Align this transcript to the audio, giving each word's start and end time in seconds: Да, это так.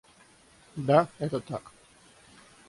Да, 0.75 1.09
это 1.19 1.39
так. 1.41 1.71